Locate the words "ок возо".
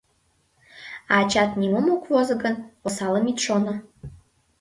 1.95-2.35